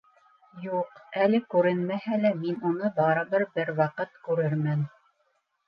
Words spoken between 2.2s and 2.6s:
лә, мин